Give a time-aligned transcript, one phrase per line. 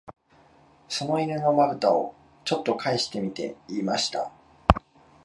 [0.89, 4.31] その犬の眼ぶたを、ちょっとかえしてみて言いました